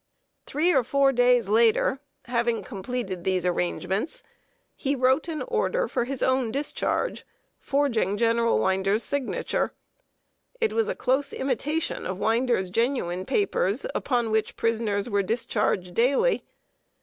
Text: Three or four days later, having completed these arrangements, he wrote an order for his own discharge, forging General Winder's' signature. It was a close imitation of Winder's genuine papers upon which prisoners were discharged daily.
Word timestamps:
Three 0.47 0.73
or 0.73 0.83
four 0.83 1.11
days 1.11 1.47
later, 1.47 1.99
having 2.25 2.63
completed 2.63 3.23
these 3.23 3.45
arrangements, 3.45 4.23
he 4.75 4.95
wrote 4.95 5.27
an 5.27 5.43
order 5.43 5.87
for 5.87 6.05
his 6.05 6.23
own 6.23 6.49
discharge, 6.49 7.23
forging 7.59 8.17
General 8.17 8.57
Winder's' 8.57 9.03
signature. 9.03 9.73
It 10.59 10.73
was 10.73 10.87
a 10.87 10.95
close 10.95 11.31
imitation 11.33 12.07
of 12.07 12.17
Winder's 12.17 12.71
genuine 12.71 13.27
papers 13.27 13.85
upon 13.93 14.31
which 14.31 14.55
prisoners 14.57 15.07
were 15.07 15.21
discharged 15.21 15.93
daily. 15.93 16.41